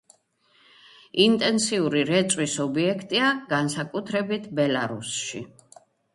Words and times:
ინტენსიური 1.25 2.01
რეწვის 2.09 2.57
ობიექტია, 2.65 3.29
განსაკუთრებით 3.53 4.51
ბელარუსში. 4.63 5.45